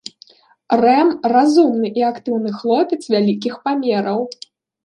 Рэм 0.81 1.11
разумны 1.33 1.91
і 2.01 2.07
актыўны 2.11 2.57
хлопец 2.63 2.99
вялікіх 3.13 3.63
памераў. 3.69 4.19